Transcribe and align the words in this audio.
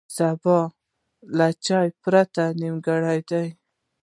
سبا 0.17 0.59
له 1.37 1.47
چای 1.65 1.87
پرته 2.03 2.43
نیمګړی 2.61 3.19
دی. 3.29 3.47